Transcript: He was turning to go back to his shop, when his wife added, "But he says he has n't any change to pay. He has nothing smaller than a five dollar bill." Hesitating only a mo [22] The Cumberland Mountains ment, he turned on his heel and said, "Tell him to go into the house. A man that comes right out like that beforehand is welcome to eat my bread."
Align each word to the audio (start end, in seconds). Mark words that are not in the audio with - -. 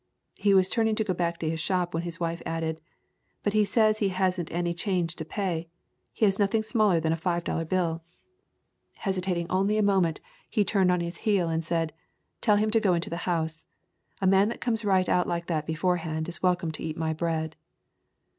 He 0.39 0.55
was 0.55 0.67
turning 0.67 0.95
to 0.95 1.03
go 1.03 1.13
back 1.13 1.37
to 1.37 1.47
his 1.51 1.59
shop, 1.59 1.93
when 1.93 2.01
his 2.01 2.19
wife 2.19 2.41
added, 2.43 2.81
"But 3.43 3.53
he 3.53 3.63
says 3.63 3.99
he 3.99 4.09
has 4.09 4.39
n't 4.41 4.51
any 4.51 4.73
change 4.73 5.15
to 5.17 5.23
pay. 5.23 5.69
He 6.11 6.25
has 6.25 6.39
nothing 6.39 6.63
smaller 6.63 6.99
than 6.99 7.13
a 7.13 7.15
five 7.15 7.43
dollar 7.43 7.65
bill." 7.65 8.03
Hesitating 8.95 9.45
only 9.51 9.77
a 9.77 9.83
mo 9.83 9.99
[22] 10.01 10.13
The 10.15 10.23
Cumberland 10.23 10.23
Mountains 10.23 10.25
ment, 10.25 10.55
he 10.55 10.71
turned 10.71 10.91
on 10.91 11.05
his 11.05 11.17
heel 11.31 11.49
and 11.49 11.63
said, 11.63 11.93
"Tell 12.41 12.55
him 12.55 12.71
to 12.71 12.79
go 12.79 12.95
into 12.95 13.11
the 13.11 13.29
house. 13.29 13.67
A 14.19 14.25
man 14.25 14.49
that 14.49 14.59
comes 14.59 14.83
right 14.83 15.07
out 15.07 15.27
like 15.27 15.45
that 15.45 15.67
beforehand 15.67 16.27
is 16.27 16.41
welcome 16.41 16.71
to 16.71 16.81
eat 16.83 16.97
my 16.97 17.13
bread." 17.13 17.55